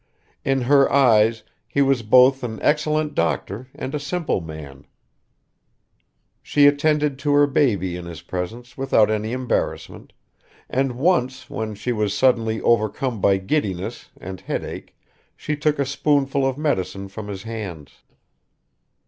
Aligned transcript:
In 0.43 0.61
her 0.61 0.91
eyes 0.91 1.43
he 1.67 1.83
was 1.83 2.01
both 2.01 2.43
an 2.43 2.57
excellent 2.63 3.13
doctor 3.13 3.67
and 3.75 3.93
a 3.93 3.99
simple 3.99 4.41
man. 4.41 4.87
She 6.41 6.65
attended 6.65 7.19
to 7.19 7.33
her 7.35 7.45
baby 7.45 7.95
in 7.95 8.05
his 8.05 8.23
presence 8.23 8.75
without 8.75 9.11
any 9.11 9.31
embarrassment, 9.31 10.11
and 10.67 10.93
once 10.93 11.51
when 11.51 11.75
she 11.75 11.91
was 11.91 12.15
suddenly 12.17 12.59
overcome 12.61 13.21
by 13.21 13.37
giddiness 13.37 14.09
and 14.19 14.41
headache 14.41 14.95
she 15.37 15.55
took 15.55 15.77
a 15.77 15.85
spoonful 15.85 16.47
of 16.47 16.57
medicine 16.57 17.07
from 17.07 17.27
his 17.27 17.43
hands. 17.43 18.01